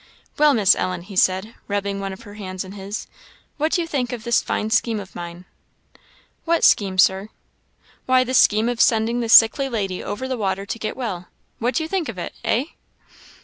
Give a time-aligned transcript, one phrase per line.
[0.39, 3.05] "Well, Miss Ellen," he said, rubbing one of her hands in his,
[3.57, 5.45] "what do you think of this fine scheme of mine?"
[6.43, 7.29] "What scheme, Sir?"
[8.07, 11.27] "Why, this scheme of sending this sick lady over the water to get well;
[11.59, 12.63] what do you think of it, eh?"